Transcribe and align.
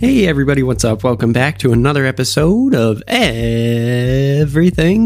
Hey 0.00 0.28
everybody, 0.28 0.62
what's 0.62 0.84
up? 0.84 1.02
Welcome 1.02 1.32
back 1.32 1.58
to 1.58 1.72
another 1.72 2.06
episode 2.06 2.72
of 2.72 3.02
Everything 3.08 3.50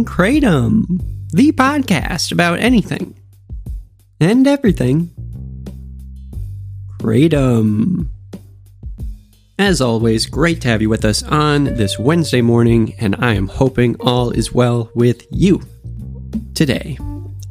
Kratom, 0.05 0.85
the 1.31 1.51
podcast 1.53 2.31
about 2.31 2.59
anything 2.59 3.19
and 4.21 4.47
everything 4.47 5.11
Kratom. 7.01 8.11
As 9.59 9.81
always, 9.81 10.27
great 10.27 10.61
to 10.61 10.69
have 10.69 10.83
you 10.83 10.91
with 10.91 11.07
us 11.07 11.23
on 11.23 11.65
this 11.65 11.99
Wednesday 11.99 12.43
morning, 12.43 12.93
and 12.99 13.17
I 13.19 13.33
am 13.33 13.49
hoping 13.49 13.97
all 13.99 14.29
is 14.31 14.53
well 14.53 14.91
with 14.95 15.27
you. 15.31 15.63
Today, 16.55 16.99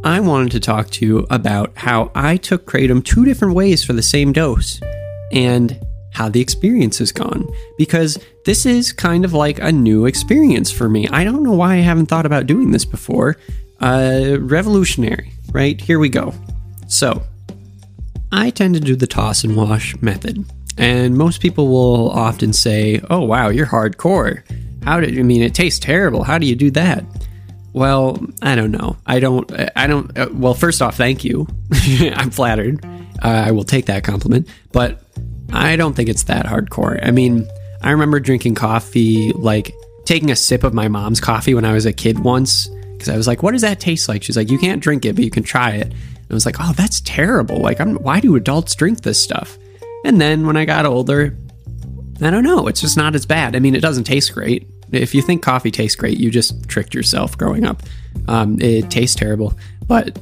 I 0.03 0.19
wanted 0.19 0.51
to 0.51 0.59
talk 0.59 0.91
to 0.91 1.05
you 1.07 1.25
about 1.31 1.75
how 1.75 2.11
I 2.13 2.37
took 2.37 2.67
Kratom 2.67 3.03
two 3.03 3.25
different 3.25 3.55
ways 3.55 3.83
for 3.83 3.93
the 3.93 4.03
same 4.03 4.31
dose 4.31 4.79
and 5.31 5.79
how 6.13 6.29
the 6.29 6.41
experience 6.41 6.97
has 6.99 7.11
gone 7.11 7.47
because 7.77 8.17
this 8.45 8.65
is 8.65 8.91
kind 8.91 9.25
of 9.25 9.33
like 9.33 9.59
a 9.59 9.71
new 9.71 10.05
experience 10.05 10.71
for 10.71 10.89
me. 10.89 11.07
I 11.07 11.23
don't 11.23 11.43
know 11.43 11.53
why 11.53 11.75
I 11.75 11.77
haven't 11.77 12.07
thought 12.07 12.25
about 12.25 12.47
doing 12.47 12.71
this 12.71 12.85
before. 12.85 13.37
Uh, 13.79 14.37
revolutionary, 14.39 15.31
right? 15.51 15.79
Here 15.79 15.99
we 15.99 16.09
go. 16.09 16.33
So, 16.87 17.23
I 18.31 18.49
tend 18.49 18.75
to 18.75 18.79
do 18.79 18.95
the 18.95 19.07
toss 19.07 19.43
and 19.43 19.55
wash 19.55 19.99
method, 20.01 20.45
and 20.77 21.17
most 21.17 21.41
people 21.41 21.67
will 21.67 22.11
often 22.11 22.53
say, 22.53 23.01
"Oh 23.09 23.21
wow, 23.21 23.49
you're 23.49 23.65
hardcore. 23.65 24.43
How 24.83 24.99
did 24.99 25.17
I 25.17 25.23
mean 25.23 25.41
it 25.41 25.55
tastes 25.55 25.79
terrible? 25.79 26.23
How 26.23 26.37
do 26.37 26.45
you 26.45 26.55
do 26.55 26.69
that?" 26.71 27.03
Well, 27.73 28.23
I 28.41 28.55
don't 28.55 28.71
know. 28.71 28.97
I 29.05 29.19
don't. 29.19 29.51
I 29.75 29.87
don't. 29.87 30.15
Uh, 30.17 30.27
well, 30.31 30.53
first 30.53 30.81
off, 30.81 30.95
thank 30.95 31.23
you. 31.23 31.47
I'm 32.13 32.29
flattered. 32.29 32.85
Uh, 33.23 33.27
I 33.47 33.51
will 33.51 33.63
take 33.63 33.85
that 33.85 34.03
compliment, 34.03 34.47
but 34.71 35.03
I 35.53 35.75
don't 35.75 35.95
think 35.95 36.09
it's 36.09 36.23
that 36.23 36.45
hardcore. 36.45 36.99
I 37.05 37.11
mean, 37.11 37.47
I 37.81 37.91
remember 37.91 38.19
drinking 38.19 38.55
coffee, 38.55 39.31
like 39.33 39.73
taking 40.05 40.31
a 40.31 40.35
sip 40.35 40.63
of 40.63 40.73
my 40.73 40.87
mom's 40.87 41.19
coffee 41.19 41.53
when 41.53 41.65
I 41.65 41.73
was 41.73 41.85
a 41.85 41.93
kid 41.93 42.19
once, 42.19 42.67
because 42.93 43.09
I 43.09 43.17
was 43.17 43.27
like, 43.27 43.43
"What 43.43 43.51
does 43.51 43.61
that 43.61 43.79
taste 43.79 44.07
like?" 44.07 44.23
She's 44.23 44.37
like, 44.37 44.49
"You 44.51 44.59
can't 44.59 44.81
drink 44.81 45.05
it, 45.05 45.15
but 45.15 45.23
you 45.23 45.31
can 45.31 45.43
try 45.43 45.71
it." 45.71 45.87
And 45.87 46.27
I 46.29 46.33
was 46.33 46.45
like, 46.45 46.57
"Oh, 46.59 46.73
that's 46.73 47.01
terrible! 47.01 47.57
Like, 47.57 47.79
I'm, 47.81 47.95
why 47.95 48.19
do 48.19 48.35
adults 48.35 48.75
drink 48.75 49.01
this 49.01 49.19
stuff?" 49.19 49.57
And 50.05 50.19
then 50.21 50.45
when 50.45 50.57
I 50.57 50.65
got 50.65 50.85
older, 50.85 51.37
I 52.21 52.29
don't 52.29 52.43
know. 52.43 52.67
It's 52.67 52.81
just 52.81 52.97
not 52.97 53.15
as 53.15 53.25
bad. 53.25 53.55
I 53.55 53.59
mean, 53.59 53.75
it 53.75 53.81
doesn't 53.81 54.03
taste 54.03 54.33
great. 54.33 54.67
If 54.91 55.15
you 55.15 55.21
think 55.21 55.41
coffee 55.41 55.71
tastes 55.71 55.95
great, 55.95 56.19
you 56.19 56.29
just 56.29 56.67
tricked 56.67 56.93
yourself 56.93 57.37
growing 57.37 57.65
up. 57.65 57.83
Um, 58.27 58.59
it 58.61 58.89
tastes 58.89 59.15
terrible, 59.15 59.53
but 59.87 60.17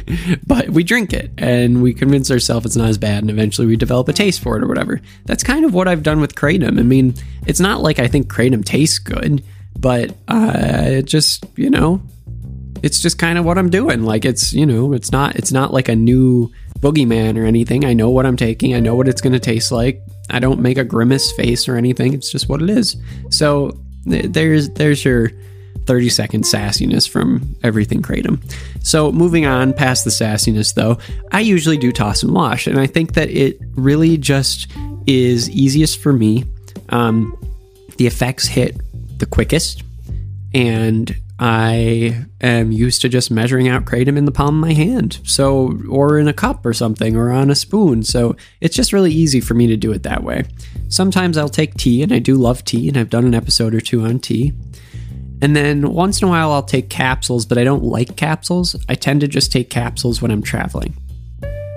but 0.46 0.68
we 0.70 0.84
drink 0.84 1.12
it 1.12 1.32
and 1.38 1.82
we 1.82 1.94
convince 1.94 2.30
ourselves 2.30 2.66
it's 2.66 2.76
not 2.76 2.88
as 2.88 2.98
bad, 2.98 3.22
and 3.22 3.30
eventually 3.30 3.66
we 3.66 3.76
develop 3.76 4.08
a 4.08 4.12
taste 4.12 4.40
for 4.40 4.56
it 4.56 4.62
or 4.62 4.68
whatever. 4.68 5.00
That's 5.24 5.42
kind 5.42 5.64
of 5.64 5.74
what 5.74 5.88
I've 5.88 6.02
done 6.02 6.20
with 6.20 6.34
kratom. 6.34 6.78
I 6.78 6.82
mean, 6.82 7.14
it's 7.46 7.60
not 7.60 7.82
like 7.82 7.98
I 7.98 8.08
think 8.08 8.32
kratom 8.32 8.64
tastes 8.64 8.98
good, 8.98 9.42
but 9.78 10.10
uh, 10.28 10.52
it 10.84 11.06
just 11.06 11.46
you 11.56 11.70
know, 11.70 12.02
it's 12.82 13.00
just 13.00 13.18
kind 13.18 13.38
of 13.38 13.44
what 13.44 13.58
I'm 13.58 13.70
doing. 13.70 14.04
Like 14.04 14.24
it's 14.24 14.52
you 14.52 14.66
know, 14.66 14.92
it's 14.92 15.10
not 15.10 15.36
it's 15.36 15.52
not 15.52 15.72
like 15.72 15.88
a 15.88 15.96
new 15.96 16.52
boogeyman 16.80 17.36
or 17.36 17.44
anything. 17.44 17.84
I 17.84 17.92
know 17.92 18.10
what 18.10 18.26
I'm 18.26 18.36
taking. 18.36 18.74
I 18.74 18.80
know 18.80 18.94
what 18.94 19.08
it's 19.08 19.20
going 19.20 19.32
to 19.32 19.40
taste 19.40 19.72
like. 19.72 20.00
I 20.30 20.38
don't 20.38 20.60
make 20.60 20.78
a 20.78 20.84
grimace 20.84 21.32
face 21.32 21.68
or 21.68 21.76
anything. 21.76 22.12
It's 22.14 22.30
just 22.30 22.48
what 22.48 22.62
it 22.62 22.70
is. 22.70 22.96
So 23.30 23.78
there's 24.04 24.68
there's 24.70 25.04
your 25.04 25.30
30 25.88 26.10
second 26.10 26.44
sassiness 26.44 27.08
from 27.08 27.56
everything 27.62 28.02
kratom. 28.02 28.38
So 28.84 29.10
moving 29.10 29.46
on 29.46 29.72
past 29.72 30.04
the 30.04 30.10
sassiness 30.10 30.74
though, 30.74 30.98
I 31.32 31.40
usually 31.40 31.78
do 31.78 31.90
toss 31.92 32.22
and 32.22 32.34
wash, 32.34 32.66
and 32.66 32.78
I 32.78 32.86
think 32.86 33.14
that 33.14 33.30
it 33.30 33.58
really 33.74 34.18
just 34.18 34.70
is 35.06 35.48
easiest 35.48 35.98
for 35.98 36.12
me. 36.12 36.44
Um, 36.90 37.34
the 37.96 38.06
effects 38.06 38.46
hit 38.46 38.76
the 39.18 39.24
quickest, 39.24 39.82
and 40.52 41.16
I 41.38 42.26
am 42.42 42.70
used 42.70 43.00
to 43.02 43.08
just 43.08 43.30
measuring 43.30 43.68
out 43.68 43.86
kratom 43.86 44.18
in 44.18 44.26
the 44.26 44.30
palm 44.30 44.62
of 44.62 44.68
my 44.68 44.74
hand. 44.74 45.20
So, 45.24 45.78
or 45.88 46.18
in 46.18 46.28
a 46.28 46.34
cup 46.34 46.66
or 46.66 46.74
something, 46.74 47.16
or 47.16 47.30
on 47.30 47.50
a 47.50 47.54
spoon. 47.54 48.02
So, 48.02 48.36
it's 48.60 48.76
just 48.76 48.92
really 48.92 49.12
easy 49.12 49.40
for 49.40 49.54
me 49.54 49.66
to 49.68 49.76
do 49.76 49.90
it 49.92 50.02
that 50.02 50.22
way. 50.22 50.44
Sometimes 50.88 51.38
I'll 51.38 51.48
take 51.48 51.74
tea, 51.74 52.02
and 52.02 52.12
I 52.12 52.18
do 52.18 52.34
love 52.34 52.62
tea, 52.64 52.88
and 52.88 52.98
I've 52.98 53.10
done 53.10 53.24
an 53.24 53.34
episode 53.34 53.74
or 53.74 53.80
two 53.80 54.02
on 54.02 54.18
tea. 54.18 54.52
And 55.40 55.54
then 55.54 55.92
once 55.92 56.20
in 56.20 56.28
a 56.28 56.30
while, 56.30 56.52
I'll 56.52 56.62
take 56.62 56.90
capsules, 56.90 57.46
but 57.46 57.58
I 57.58 57.64
don't 57.64 57.84
like 57.84 58.16
capsules. 58.16 58.74
I 58.88 58.94
tend 58.94 59.20
to 59.20 59.28
just 59.28 59.52
take 59.52 59.70
capsules 59.70 60.20
when 60.20 60.30
I'm 60.30 60.42
traveling. 60.42 60.96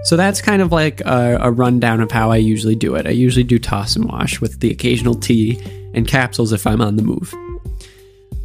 So 0.04 0.18
that's 0.18 0.42
kind 0.42 0.64
of 0.64 0.72
like 0.72 1.02
a, 1.02 1.38
a 1.42 1.52
rundown 1.52 2.02
of 2.02 2.12
how 2.12 2.32
I 2.32 2.38
usually 2.38 2.76
do 2.76 2.96
it. 2.96 3.06
I 3.06 3.12
usually 3.12 3.44
do 3.44 3.60
toss 3.60 3.96
and 3.96 4.06
wash 4.06 4.42
with 4.42 4.60
the 4.60 4.72
occasional 4.72 5.14
tea 5.14 5.62
and 5.94 6.08
capsules 6.08 6.54
if 6.54 6.66
I'm 6.66 6.82
on 6.82 6.96
the 6.96 7.04
move. 7.04 7.34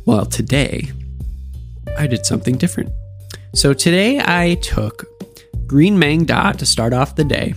Well, 0.04 0.26
today, 0.26 0.90
I 1.96 2.06
did 2.06 2.26
something 2.26 2.58
different. 2.58 2.92
So 3.54 3.72
today 3.72 4.20
I 4.20 4.56
took 4.56 5.06
green 5.66 5.96
Maeng 5.96 6.26
Da 6.26 6.52
to 6.52 6.66
start 6.66 6.92
off 6.92 7.16
the 7.16 7.24
day. 7.24 7.54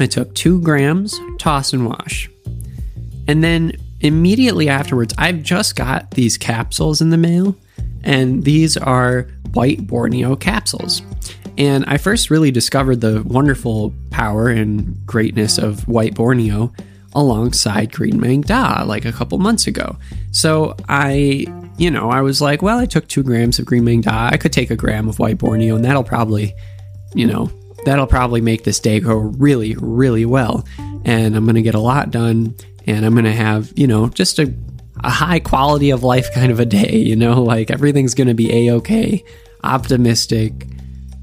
I 0.00 0.06
took 0.06 0.34
two 0.34 0.60
grams, 0.60 1.18
toss 1.38 1.72
and 1.72 1.86
wash. 1.86 2.28
And 3.28 3.44
then 3.44 3.72
immediately 4.04 4.68
afterwards, 4.68 5.14
I've 5.18 5.42
just 5.42 5.74
got 5.74 6.10
these 6.12 6.36
capsules 6.36 7.00
in 7.00 7.10
the 7.10 7.16
mail, 7.16 7.56
and 8.02 8.44
these 8.44 8.76
are 8.76 9.22
white 9.54 9.86
Borneo 9.86 10.36
capsules. 10.36 11.02
And 11.56 11.84
I 11.86 11.96
first 11.96 12.30
really 12.30 12.50
discovered 12.50 13.00
the 13.00 13.22
wonderful 13.22 13.94
power 14.10 14.48
and 14.48 14.94
greatness 15.06 15.56
of 15.56 15.88
white 15.88 16.14
Borneo 16.14 16.72
alongside 17.14 17.92
Green 17.92 18.20
Maeng 18.20 18.44
Da 18.44 18.82
like 18.84 19.04
a 19.04 19.12
couple 19.12 19.38
months 19.38 19.66
ago. 19.68 19.96
So 20.32 20.76
I, 20.88 21.46
you 21.78 21.90
know, 21.90 22.10
I 22.10 22.22
was 22.22 22.40
like, 22.40 22.60
well, 22.60 22.78
I 22.78 22.86
took 22.86 23.06
two 23.08 23.22
grams 23.22 23.58
of 23.58 23.66
Green 23.66 23.84
Maeng 23.84 24.02
Da. 24.02 24.28
I 24.32 24.36
could 24.36 24.52
take 24.52 24.70
a 24.70 24.76
gram 24.76 25.08
of 25.08 25.18
white 25.18 25.38
Borneo, 25.38 25.76
and 25.76 25.84
that'll 25.84 26.04
probably, 26.04 26.52
you 27.14 27.26
know, 27.26 27.50
that'll 27.84 28.08
probably 28.08 28.40
make 28.40 28.64
this 28.64 28.80
day 28.80 28.98
go 28.98 29.14
really, 29.14 29.76
really 29.78 30.26
well. 30.26 30.66
And 31.04 31.36
I'm 31.36 31.44
going 31.44 31.54
to 31.54 31.62
get 31.62 31.74
a 31.74 31.80
lot 31.80 32.10
done, 32.10 32.56
and 32.86 33.04
I'm 33.04 33.12
going 33.12 33.24
to 33.24 33.32
have, 33.32 33.72
you 33.76 33.86
know, 33.86 34.08
just 34.08 34.38
a, 34.38 34.52
a 35.02 35.10
high 35.10 35.40
quality 35.40 35.90
of 35.90 36.02
life 36.02 36.30
kind 36.34 36.50
of 36.52 36.60
a 36.60 36.66
day, 36.66 36.96
you 36.96 37.16
know, 37.16 37.42
like 37.42 37.70
everything's 37.70 38.14
going 38.14 38.28
to 38.28 38.34
be 38.34 38.68
a 38.68 38.74
okay, 38.74 39.24
optimistic, 39.62 40.66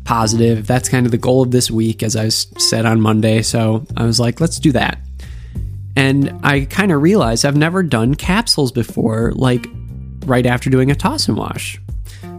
positive. 0.03 0.67
That's 0.67 0.89
kind 0.89 1.05
of 1.05 1.11
the 1.11 1.17
goal 1.17 1.41
of 1.41 1.51
this 1.51 1.69
week, 1.69 2.03
as 2.03 2.15
I 2.15 2.29
said 2.29 2.85
on 2.85 3.01
Monday. 3.01 3.41
So 3.41 3.85
I 3.95 4.05
was 4.05 4.19
like, 4.19 4.41
let's 4.41 4.59
do 4.59 4.71
that. 4.73 4.99
And 5.95 6.39
I 6.43 6.65
kind 6.65 6.91
of 6.91 7.01
realized 7.01 7.45
I've 7.45 7.57
never 7.57 7.83
done 7.83 8.15
capsules 8.15 8.71
before, 8.71 9.33
like 9.35 9.67
right 10.25 10.45
after 10.45 10.69
doing 10.69 10.89
a 10.89 10.95
toss 10.95 11.27
and 11.27 11.37
wash. 11.37 11.79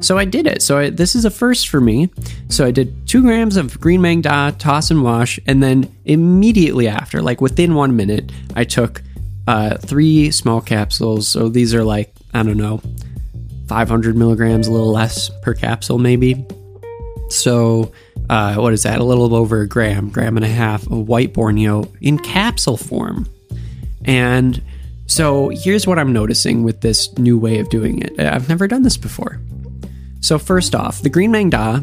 So 0.01 0.19
I 0.19 0.25
did 0.25 0.47
it. 0.47 0.63
So 0.63 0.79
I, 0.79 0.91
this 0.91 1.15
is 1.15 1.25
a 1.25 1.31
first 1.31 1.69
for 1.69 1.81
me. 1.81 2.11
So 2.49 2.67
I 2.67 2.71
did 2.71 3.07
two 3.07 3.23
grams 3.23 3.57
of 3.57 3.79
green 3.81 4.01
maeng 4.01 4.23
da, 4.23 4.51
toss 4.51 4.91
and 4.91 5.03
wash, 5.05 5.39
and 5.47 5.63
then 5.63 5.95
immediately 6.05 6.89
after, 6.89 7.23
like 7.23 7.41
within 7.41 7.75
one 7.75 7.95
minute, 7.95 8.33
I 8.57 8.65
took 8.65 9.03
uh, 9.47 9.77
three 9.79 10.31
small 10.31 10.61
capsules. 10.61 11.29
So 11.29 11.49
these 11.49 11.75
are 11.75 11.85
like, 11.85 12.13
I 12.35 12.43
don't 12.43 12.57
know, 12.57 12.81
500 13.69 14.17
milligrams, 14.17 14.69
a 14.69 14.73
little 14.73 14.93
less 14.93 15.31
per 15.43 15.55
capsule, 15.55 15.99
maybe. 15.99 16.47
So, 17.31 17.93
uh, 18.29 18.57
what 18.57 18.73
is 18.73 18.83
that? 18.83 19.01
A 19.01 19.05
little 19.05 19.35
over 19.35 19.63
a 19.63 19.69
gram, 19.69 20.11
gram 20.11 20.37
and 20.37 20.45
a 20.45 20.49
half 20.49 20.83
of 20.87 21.09
white 21.09 21.33
Borneo 21.33 21.91
in 22.01 22.19
capsule 22.19 22.77
form. 22.77 23.27
And 24.05 24.63
so, 25.07 25.49
here's 25.49 25.87
what 25.87 25.99
I'm 25.99 26.13
noticing 26.13 26.63
with 26.63 26.83
this 26.83 27.17
new 27.17 27.39
way 27.39 27.59
of 27.59 27.69
doing 27.71 28.03
it. 28.03 28.21
I've 28.21 28.49
never 28.49 28.69
done 28.69 28.83
this 28.83 28.97
before. 28.97 29.41
So, 30.21 30.39
first 30.39 30.75
off, 30.75 31.01
the 31.01 31.09
green 31.09 31.33
Maeng 31.33 31.51
Da 31.51 31.81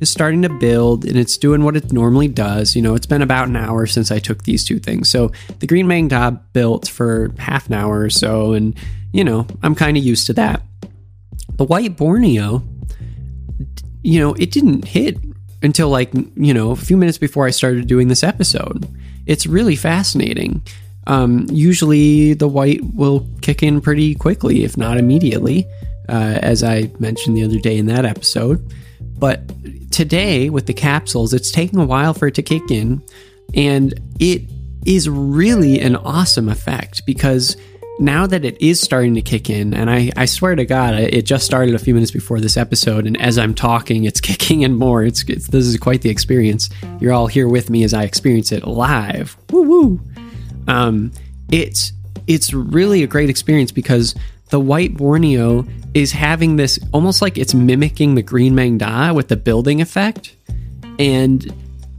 is 0.00 0.10
starting 0.10 0.42
to 0.42 0.48
build 0.48 1.04
and 1.04 1.16
it's 1.16 1.36
doing 1.36 1.64
what 1.64 1.76
it 1.76 1.92
normally 1.92 2.28
does. 2.28 2.76
You 2.76 2.82
know, 2.82 2.94
it's 2.94 3.06
been 3.06 3.22
about 3.22 3.48
an 3.48 3.56
hour 3.56 3.86
since 3.86 4.10
I 4.10 4.18
took 4.18 4.44
these 4.44 4.64
two 4.64 4.78
things. 4.78 5.08
So, 5.08 5.32
the 5.58 5.66
green 5.66 5.86
Maeng 5.86 6.08
Da 6.08 6.30
built 6.30 6.88
for 6.88 7.32
half 7.38 7.66
an 7.68 7.74
hour 7.74 8.00
or 8.00 8.10
so, 8.10 8.52
and 8.52 8.78
you 9.12 9.24
know, 9.24 9.46
I'm 9.62 9.74
kind 9.74 9.96
of 9.96 10.04
used 10.04 10.26
to 10.26 10.32
that. 10.34 10.62
The 11.56 11.64
white 11.64 11.96
Borneo, 11.96 12.62
you 14.02 14.20
know, 14.20 14.34
it 14.34 14.50
didn't 14.50 14.84
hit 14.84 15.18
until 15.62 15.88
like, 15.88 16.12
you 16.36 16.54
know, 16.54 16.70
a 16.70 16.76
few 16.76 16.96
minutes 16.96 17.18
before 17.18 17.46
I 17.46 17.50
started 17.50 17.86
doing 17.86 18.08
this 18.08 18.22
episode. 18.22 18.86
It's 19.26 19.46
really 19.46 19.76
fascinating. 19.76 20.62
Um, 21.06 21.46
usually 21.50 22.34
the 22.34 22.48
white 22.48 22.80
will 22.94 23.26
kick 23.40 23.62
in 23.62 23.80
pretty 23.80 24.14
quickly, 24.14 24.62
if 24.62 24.76
not 24.76 24.98
immediately, 24.98 25.66
uh, 26.08 26.38
as 26.42 26.62
I 26.62 26.90
mentioned 26.98 27.36
the 27.36 27.44
other 27.44 27.58
day 27.58 27.76
in 27.76 27.86
that 27.86 28.04
episode. 28.04 28.62
But 29.18 29.42
today 29.90 30.50
with 30.50 30.66
the 30.66 30.74
capsules, 30.74 31.34
it's 31.34 31.50
taking 31.50 31.78
a 31.78 31.86
while 31.86 32.14
for 32.14 32.28
it 32.28 32.34
to 32.36 32.42
kick 32.42 32.70
in, 32.70 33.02
and 33.54 33.94
it 34.20 34.42
is 34.86 35.08
really 35.08 35.80
an 35.80 35.96
awesome 35.96 36.48
effect 36.48 37.04
because 37.04 37.56
now 37.98 38.26
that 38.28 38.44
it 38.44 38.60
is 38.62 38.80
starting 38.80 39.14
to 39.16 39.22
kick 39.22 39.50
in, 39.50 39.74
and 39.74 39.90
I, 39.90 40.12
I 40.16 40.26
swear 40.26 40.54
to 40.54 40.64
God, 40.64 40.94
it 40.94 41.26
just 41.26 41.44
started 41.44 41.74
a 41.74 41.78
few 41.78 41.94
minutes 41.94 42.12
before 42.12 42.40
this 42.40 42.56
episode, 42.56 43.06
and 43.06 43.20
as 43.20 43.38
I'm 43.38 43.54
talking, 43.54 44.04
it's 44.04 44.20
kicking 44.30 44.62
in 44.62 44.76
more. 44.76 45.02
It's, 45.02 45.24
it's 45.24 45.48
this 45.48 45.66
is 45.66 45.76
quite 45.78 46.02
the 46.02 46.10
experience. 46.10 46.70
You're 47.00 47.12
all 47.12 47.26
here 47.26 47.48
with 47.48 47.70
me 47.70 47.82
as 47.82 47.92
I 47.92 48.04
experience 48.04 48.52
it 48.52 48.66
live. 48.66 49.36
Woo 49.50 49.62
woo! 49.62 50.00
Um, 50.68 51.12
it's 51.50 51.92
it's 52.26 52.52
really 52.52 53.02
a 53.02 53.06
great 53.06 53.30
experience 53.30 53.72
because 53.72 54.14
the 54.50 54.60
white 54.60 54.94
Borneo 54.94 55.66
is 55.94 56.12
having 56.12 56.56
this 56.56 56.78
almost 56.92 57.22
like 57.22 57.38
it's 57.38 57.54
mimicking 57.54 58.14
the 58.14 58.22
green 58.22 58.54
Maeng 58.54 58.78
Da 58.78 59.12
with 59.12 59.28
the 59.28 59.36
building 59.36 59.80
effect, 59.80 60.36
and 60.98 61.52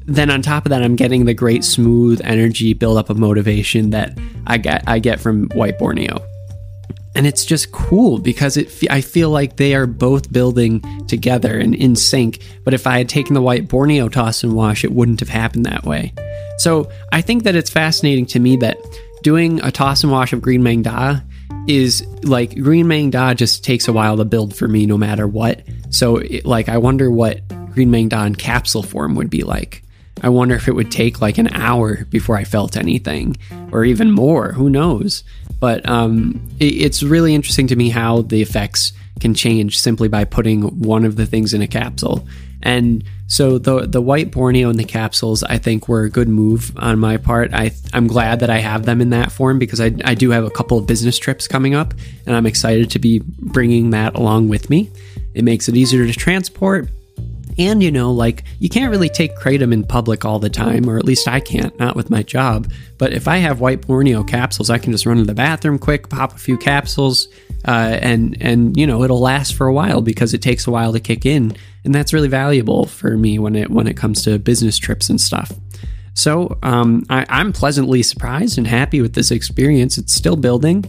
then 0.06 0.32
on 0.32 0.42
top 0.42 0.66
of 0.66 0.72
that, 0.72 0.82
I'm 0.82 0.96
getting 0.96 1.26
the 1.26 1.34
great 1.34 1.64
smooth 1.64 2.20
energy 2.24 2.74
build 2.74 2.98
up 2.98 3.10
of 3.10 3.20
motivation 3.20 3.92
that 3.92 4.18
I 4.48 4.58
get 4.58 4.84
I 4.88 5.00
get 5.00 5.20
from 5.20 5.48
White 5.50 5.78
Borneo. 5.78 6.26
And 7.16 7.28
it's 7.28 7.44
just 7.44 7.72
cool 7.72 8.18
because 8.18 8.58
it 8.58 8.72
I 8.90 9.02
feel 9.02 9.30
like 9.30 9.58
they 9.58 9.76
are 9.76 9.86
both 9.86 10.32
building 10.32 10.82
together 11.08 11.58
and 11.58 11.76
in 11.76 11.96
sync. 11.96 12.40
But 12.64 12.74
if 12.74 12.88
I 12.88 12.98
had 12.98 13.10
taken 13.10 13.34
the 13.34 13.42
White 13.42 13.68
Borneo 13.68 14.10
toss 14.10 14.44
and 14.44 14.54
wash, 14.54 14.84
it 14.84 14.92
wouldn't 14.92 15.20
have 15.20 15.30
happened 15.30 15.66
that 15.66 15.84
way. 15.84 16.14
So 16.58 16.90
I 17.12 17.22
think 17.22 17.44
that 17.44 17.56
it's 17.56 17.70
fascinating 17.70 18.26
to 18.28 18.40
me 18.40 18.58
that 18.58 18.78
doing 19.22 19.62
a 19.64 19.72
toss 19.72 20.04
and 20.04 20.12
wash 20.12 20.34
of 20.34 20.42
Green 20.42 20.62
Maeng 20.62 20.84
Da 20.84 21.20
is 21.68 22.06
like 22.24 22.56
Green 22.56 22.86
Maeng 22.86 23.12
Da 23.12 23.34
just 23.34 23.64
takes 23.64 23.88
a 23.88 23.94
while 23.94 24.18
to 24.18 24.26
build 24.26 24.56
for 24.56 24.68
me 24.68 24.86
no 24.86 24.98
matter 24.98 25.28
what. 25.28 25.62
So 25.90 26.18
it, 26.18 26.46
like 26.46 26.70
I 26.70 26.78
wonder 26.78 27.12
what 27.12 27.48
Green 27.74 27.90
Maeng 27.90 28.10
Da 28.10 28.26
in 28.26 28.36
capsule 28.36 28.84
form 28.84 29.16
would 29.16 29.30
be 29.30 29.44
like. 29.44 29.84
I 30.22 30.30
wonder 30.30 30.56
if 30.56 30.68
it 30.68 30.76
would 30.76 30.92
take 30.92 31.22
like 31.22 31.38
an 31.38 31.48
hour 31.50 32.04
before 32.06 32.36
I 32.36 32.44
felt 32.44 32.76
anything, 32.76 33.38
or 33.72 33.86
even 33.86 34.12
more. 34.12 34.52
Who 34.52 34.70
knows? 34.70 35.24
But 35.60 35.88
um, 35.88 36.42
it, 36.60 36.74
it's 36.74 37.04
really 37.04 37.34
interesting 37.34 37.68
to 37.68 37.76
me 37.76 37.90
how 37.90 38.24
the 38.24 38.42
effects 38.42 38.94
can 39.20 39.34
change 39.34 39.80
simply 39.80 40.08
by 40.08 40.26
putting 40.26 40.64
one 40.80 41.06
of 41.06 41.16
the 41.16 41.26
things 41.26 41.54
in 41.54 41.62
a 41.62 41.68
capsule. 41.68 42.28
And 42.62 43.04
so 43.28 43.58
the 43.58 43.88
the 43.88 44.02
white 44.02 44.32
Borneo 44.32 44.70
and 44.70 44.80
the 44.80 44.84
capsules, 44.84 45.44
I 45.44 45.58
think, 45.58 45.88
were 45.88 46.04
a 46.04 46.10
good 46.10 46.28
move 46.28 46.72
on 46.78 47.00
my 47.00 47.18
part. 47.18 47.54
I 47.54 47.72
I'm 47.94 48.08
glad 48.08 48.42
that 48.42 48.50
I 48.50 48.58
have 48.58 48.86
them 48.86 49.02
in 49.02 49.12
that 49.12 49.32
form 49.32 49.60
because 49.60 49.80
I 49.80 49.92
I 50.04 50.16
do 50.16 50.32
have 50.32 50.44
a 50.44 50.50
couple 50.50 50.78
of 50.78 50.88
business 50.88 51.18
trips 51.18 51.48
coming 51.48 51.76
up, 51.76 51.94
and 52.26 52.36
I'm 52.36 52.46
excited 52.46 52.92
to 52.92 53.00
be 53.00 53.22
bringing 53.26 53.92
that 53.92 54.16
along 54.16 54.50
with 54.50 54.70
me. 54.70 54.92
It 55.34 55.44
makes 55.44 55.70
it 55.70 55.78
easier 55.78 56.06
to 56.06 56.14
transport 56.14 56.90
and, 57.60 57.84
you 57.84 57.92
know, 57.92 58.12
like 58.14 58.46
you 58.60 58.70
can't 58.70 58.90
really 58.90 59.10
take 59.10 59.36
Kratom 59.36 59.74
in 59.74 59.84
public 59.84 60.24
all 60.24 60.40
the 60.40 60.50
time, 60.50 60.90
or 60.90 60.98
at 60.98 61.04
least 61.04 61.28
I 61.28 61.42
can't, 61.42 61.78
not 61.78 61.94
with 61.94 62.10
my 62.10 62.24
job. 62.24 62.72
But 62.98 63.12
if 63.12 63.28
I 63.28 63.38
have 63.38 63.60
white 63.60 63.86
Borneo 63.86 64.24
capsules, 64.24 64.70
I 64.70 64.78
can 64.78 64.94
just 64.94 65.06
run 65.06 65.18
to 65.18 65.26
the 65.26 65.34
bathroom 65.34 65.78
quick, 65.78 66.08
pop 66.08 66.34
a 66.34 66.38
few 66.38 66.58
capsules, 66.58 67.28
uh, 67.68 67.98
and, 68.02 68.38
and, 68.42 68.78
you 68.78 68.88
know, 68.88 69.04
it'll 69.04 69.20
last 69.20 69.56
for 69.56 69.68
a 69.68 69.74
while 69.74 70.02
because 70.02 70.34
it 70.34 70.42
takes 70.42 70.68
a 70.68 70.72
while 70.72 70.94
to 70.94 71.00
kick 71.00 71.26
in. 71.26 71.56
And 71.84 71.94
that's 71.94 72.14
really 72.14 72.28
valuable 72.28 72.86
for 72.86 73.18
me 73.18 73.40
when 73.40 73.56
it, 73.56 73.70
when 73.70 73.88
it 73.88 73.98
comes 73.98 74.24
to 74.24 74.40
business 74.40 74.78
trips 74.78 75.10
and 75.10 75.20
stuff. 75.20 75.52
So 76.14 76.58
um, 76.64 77.06
I, 77.10 77.26
I'm 77.30 77.54
pleasantly 77.54 78.04
surprised 78.04 78.58
and 78.58 78.68
happy 78.68 79.02
with 79.02 79.14
this 79.14 79.32
experience. 79.32 79.98
It's 79.98 80.14
still 80.14 80.36
building. 80.36 80.86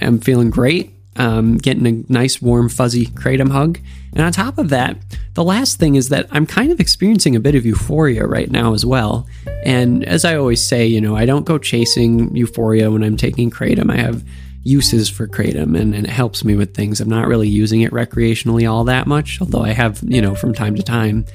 I'm 0.00 0.18
feeling 0.18 0.50
great 0.50 0.92
um, 1.16 1.58
getting 1.58 1.86
a 1.86 2.12
nice, 2.12 2.40
warm, 2.40 2.68
fuzzy 2.68 3.06
kratom 3.06 3.50
hug. 3.50 3.78
And 4.12 4.20
on 4.22 4.32
top 4.32 4.58
of 4.58 4.70
that, 4.70 4.96
the 5.34 5.44
last 5.44 5.78
thing 5.78 5.94
is 5.94 6.08
that 6.08 6.26
I'm 6.30 6.46
kind 6.46 6.72
of 6.72 6.80
experiencing 6.80 7.36
a 7.36 7.40
bit 7.40 7.54
of 7.54 7.66
euphoria 7.66 8.26
right 8.26 8.50
now 8.50 8.74
as 8.74 8.84
well. 8.84 9.26
And 9.64 10.04
as 10.04 10.24
I 10.24 10.36
always 10.36 10.62
say, 10.62 10.86
you 10.86 11.00
know, 11.00 11.16
I 11.16 11.26
don't 11.26 11.46
go 11.46 11.58
chasing 11.58 12.34
euphoria 12.34 12.90
when 12.90 13.02
I'm 13.02 13.16
taking 13.16 13.50
kratom. 13.50 13.90
I 13.90 13.96
have 13.96 14.22
uses 14.64 15.08
for 15.08 15.26
kratom 15.26 15.78
and, 15.78 15.94
and 15.94 16.06
it 16.06 16.10
helps 16.10 16.44
me 16.44 16.54
with 16.54 16.74
things. 16.74 17.00
I'm 17.00 17.08
not 17.08 17.26
really 17.26 17.48
using 17.48 17.80
it 17.80 17.92
recreationally 17.92 18.70
all 18.70 18.84
that 18.84 19.06
much, 19.06 19.40
although 19.40 19.62
I 19.62 19.70
have, 19.70 20.02
you 20.06 20.22
know, 20.22 20.34
from 20.34 20.54
time 20.54 20.76
to 20.76 20.82
time. 20.82 21.26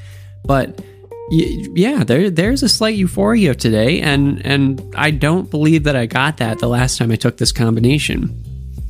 But 0.45 0.81
yeah, 1.29 2.05
there 2.05 2.29
there's 2.29 2.63
a 2.63 2.69
slight 2.69 2.95
euphoria 2.95 3.53
today, 3.53 3.99
and 3.99 4.45
and 4.45 4.81
I 4.95 5.11
don't 5.11 5.51
believe 5.51 5.83
that 5.83 5.95
I 5.95 6.05
got 6.05 6.37
that 6.37 6.59
the 6.59 6.69
last 6.69 6.97
time 6.97 7.11
I 7.11 7.17
took 7.17 7.37
this 7.37 7.51
combination. 7.51 8.43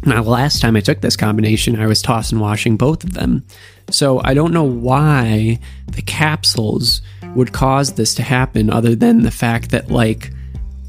Now, 0.06 0.22
last 0.22 0.62
time 0.62 0.76
I 0.76 0.82
took 0.82 1.02
this 1.02 1.18
combination, 1.18 1.80
I 1.80 1.88
was 1.88 2.04
tossing 2.04 2.40
washing 2.40 2.78
both 2.78 3.04
of 3.04 3.14
them. 3.14 3.44
So 3.90 4.22
I 4.24 4.36
don't 4.36 4.54
know 4.54 4.64
why 4.64 5.60
the 5.88 6.04
capsules 6.04 7.02
would 7.36 7.52
cause 7.52 7.94
this 7.94 8.14
to 8.16 8.24
happen, 8.24 8.70
other 8.70 8.96
than 8.96 9.24
the 9.24 9.32
fact 9.32 9.72
that, 9.72 9.90
like, 9.90 10.32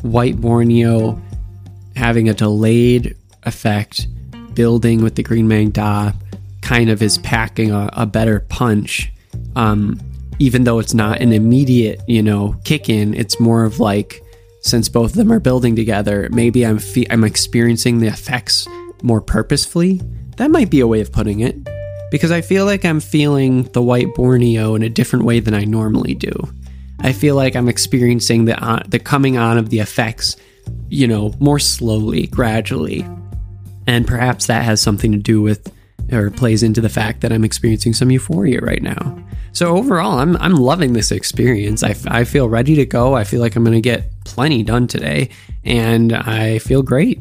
White 0.03 0.41
Borneo 0.41 1.21
having 1.97 2.29
a 2.29 2.35
delayed 2.35 3.17
effect, 3.49 4.07
building 4.55 5.03
with 5.03 5.17
the 5.17 5.23
Green 5.23 5.49
Maeng 5.49 5.73
Da, 5.73 6.13
kind 6.63 6.91
of 6.91 7.03
is 7.03 7.19
packing 7.19 7.73
a, 7.73 7.91
a 7.95 8.07
better 8.07 8.41
punch. 8.49 9.11
Um, 9.57 9.99
even 10.39 10.65
though 10.65 10.79
it's 10.79 10.95
not 10.95 11.21
an 11.21 11.33
immediate, 11.33 12.01
you 12.07 12.23
know, 12.23 12.55
kick 12.65 12.89
in, 12.89 13.15
it's 13.15 13.41
more 13.41 13.65
of 13.65 13.81
like, 13.81 14.23
since 14.61 14.89
both 14.89 15.11
of 15.11 15.17
them 15.17 15.33
are 15.33 15.41
building 15.41 15.75
together, 15.75 16.29
maybe 16.31 16.65
I'm 16.65 16.79
fe- 16.79 17.07
I'm 17.11 17.25
experiencing 17.25 17.99
the 17.99 18.07
effects 18.07 18.69
more 19.03 19.21
purposefully. 19.21 20.01
That 20.37 20.51
might 20.51 20.71
be 20.71 20.81
a 20.81 20.87
way 20.87 21.01
of 21.01 21.11
putting 21.11 21.41
it. 21.41 21.57
Because 22.11 22.31
I 22.31 22.41
feel 22.41 22.65
like 22.65 22.85
I'm 22.85 23.01
feeling 23.01 23.65
the 23.75 23.83
white 23.83 24.15
Borneo 24.15 24.75
in 24.75 24.83
a 24.83 24.89
different 24.89 25.27
way 25.27 25.41
than 25.41 25.53
I 25.53 25.65
normally 25.65 26.15
do. 26.15 26.33
I 27.01 27.13
feel 27.13 27.37
like 27.37 27.55
I'm 27.55 27.69
experiencing 27.69 28.47
the 28.47 28.57
uh, 28.65 28.83
the 28.89 28.99
coming 28.99 29.37
on 29.37 29.59
of 29.59 29.69
the 29.69 29.81
effects, 29.81 30.37
you 30.89 31.07
know, 31.07 31.35
more 31.39 31.59
slowly, 31.59 32.27
gradually. 32.27 33.07
And 33.89 34.07
perhaps 34.07 34.47
that 34.47 34.65
has 34.65 34.83
something 34.83 35.13
to 35.13 35.19
do 35.19 35.41
with 35.41 35.73
or 36.13 36.31
plays 36.31 36.63
into 36.63 36.83
the 36.83 36.91
fact 36.91 37.23
that 37.23 37.33
I'm 37.33 37.43
experiencing 37.43 37.95
some 37.95 38.11
euphoria 38.11 38.61
right 38.61 38.83
now. 38.83 39.19
So 39.53 39.77
overall, 39.77 40.19
I'm 40.19 40.37
I'm 40.37 40.57
loving 40.57 40.93
this 40.93 41.11
experience. 41.11 41.83
I, 41.83 41.97
I 42.07 42.25
feel 42.25 42.51
ready 42.51 42.75
to 42.77 42.85
go. 42.85 43.15
I 43.15 43.25
feel 43.25 43.41
like 43.41 43.57
I'm 43.57 43.65
going 43.65 43.75
to 43.75 43.81
get 43.81 44.11
plenty 44.25 44.63
done 44.63 44.89
today, 44.89 45.31
and 45.65 46.13
I 46.13 46.59
feel 46.59 46.83
great. 46.83 47.19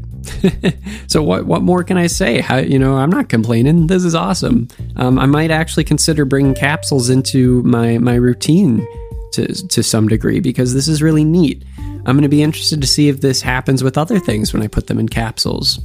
so 1.07 1.23
what 1.23 1.45
what 1.45 1.61
more 1.61 1.85
can 1.85 1.97
I 1.97 2.07
say? 2.07 2.41
How, 2.41 2.57
you 2.57 2.77
know, 2.77 2.97
I'm 2.97 3.09
not 3.09 3.29
complaining. 3.29 3.87
This 3.87 4.03
is 4.03 4.13
awesome. 4.13 4.67
Um, 4.97 5.17
I 5.17 5.25
might 5.25 5.51
actually 5.51 5.85
consider 5.85 6.25
bringing 6.25 6.53
capsules 6.53 7.09
into 7.09 7.63
my 7.63 7.97
my 7.97 8.15
routine 8.15 8.85
to 9.33 9.53
to 9.69 9.81
some 9.83 10.09
degree 10.09 10.41
because 10.41 10.73
this 10.73 10.89
is 10.89 11.01
really 11.01 11.23
neat. 11.23 11.63
I'm 12.05 12.15
going 12.15 12.23
to 12.23 12.29
be 12.29 12.43
interested 12.43 12.81
to 12.81 12.87
see 12.87 13.07
if 13.07 13.21
this 13.21 13.41
happens 13.41 13.83
with 13.83 13.97
other 13.97 14.19
things 14.19 14.53
when 14.53 14.61
I 14.61 14.67
put 14.67 14.87
them 14.87 14.99
in 14.99 15.07
capsules. 15.07 15.79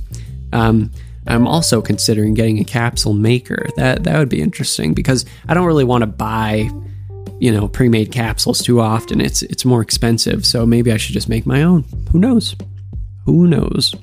Um, 0.52 0.90
I'm 1.26 1.46
also 1.46 1.80
considering 1.80 2.34
getting 2.34 2.58
a 2.58 2.64
capsule 2.64 3.14
maker. 3.14 3.68
That 3.76 4.04
that 4.04 4.18
would 4.18 4.28
be 4.28 4.42
interesting 4.42 4.92
because 4.94 5.24
I 5.48 5.54
don't 5.54 5.66
really 5.66 5.84
want 5.84 6.02
to 6.02 6.06
buy, 6.06 6.68
you 7.38 7.52
know, 7.52 7.68
pre-made 7.68 8.10
capsules 8.10 8.62
too 8.62 8.80
often. 8.80 9.20
It's 9.20 9.42
it's 9.42 9.64
more 9.64 9.82
expensive. 9.82 10.44
So 10.44 10.66
maybe 10.66 10.92
I 10.92 10.96
should 10.96 11.14
just 11.14 11.28
make 11.28 11.46
my 11.46 11.62
own. 11.62 11.84
Who 12.10 12.18
knows? 12.18 12.56
Who 13.24 13.46
knows? 13.46 13.94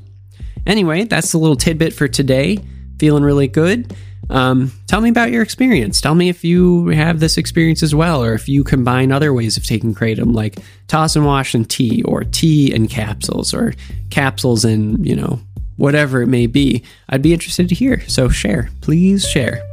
Anyway, 0.66 1.04
that's 1.06 1.32
the 1.32 1.38
little 1.38 1.56
tidbit 1.56 1.94
for 1.94 2.08
today. 2.08 2.58
Feeling 3.00 3.24
really 3.24 3.48
good. 3.48 3.96
Um, 4.30 4.72
tell 4.86 5.02
me 5.02 5.10
about 5.10 5.32
your 5.32 5.42
experience. 5.42 6.00
Tell 6.00 6.14
me 6.14 6.30
if 6.30 6.44
you 6.44 6.88
have 6.90 7.20
this 7.20 7.38
experience 7.38 7.82
as 7.82 7.96
well, 7.96 8.24
or 8.24 8.34
if 8.34 8.48
you 8.48 8.64
combine 8.64 9.12
other 9.12 9.34
ways 9.34 9.58
of 9.58 9.66
taking 9.66 9.96
kratom, 9.96 10.36
like 10.36 10.60
toss 10.88 11.16
and 11.16 11.26
wash 11.26 11.56
and 11.56 11.68
tea, 11.68 12.04
or 12.04 12.24
tea 12.24 12.72
and 12.74 12.90
capsules, 12.90 13.54
or 13.54 13.74
capsules 14.12 14.64
and 14.66 15.06
you 15.06 15.16
know 15.16 15.40
whatever 15.80 16.22
it 16.22 16.28
may 16.28 16.46
be. 16.46 16.84
I'd 17.08 17.22
be 17.22 17.34
interested 17.34 17.70
to 17.70 17.76
hear. 17.76 18.08
So 18.08 18.30
share, 18.30 18.70
please 18.82 19.26
share. 19.26 19.64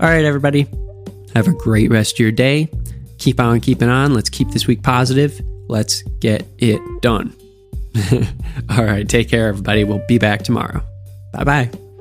All 0.00 0.08
right, 0.08 0.24
everybody. 0.24 0.66
Have 1.34 1.48
a 1.48 1.52
great 1.52 1.90
rest 1.90 2.16
of 2.16 2.18
your 2.18 2.32
day. 2.32 2.68
Keep 3.18 3.40
on 3.40 3.60
keeping 3.60 3.88
on. 3.88 4.12
Let's 4.12 4.28
keep 4.28 4.50
this 4.50 4.66
week 4.66 4.82
positive. 4.82 5.40
Let's 5.68 6.02
get 6.20 6.44
it 6.58 6.80
done. 7.00 7.34
All 8.70 8.84
right. 8.84 9.08
Take 9.08 9.30
care, 9.30 9.48
everybody. 9.48 9.84
We'll 9.84 10.04
be 10.08 10.18
back 10.18 10.42
tomorrow. 10.42 10.82
Bye 11.32 11.44
bye. 11.44 11.91